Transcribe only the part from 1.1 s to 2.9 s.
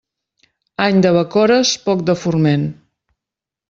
bacores, poc de forment.